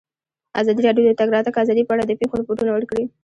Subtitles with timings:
[0.61, 3.03] ازادي راډیو د د تګ راتګ ازادي په اړه د پېښو رپوټونه ورکړي.